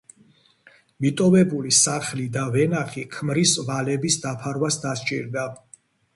მიტოვებული 1.05 1.73
სახლი 1.79 2.25
და 2.39 2.47
ვენახი 2.57 3.05
ქმრის 3.17 3.55
ვალების 3.69 4.19
დაფარვას 4.27 4.81
დასჭირდა. 4.89 5.47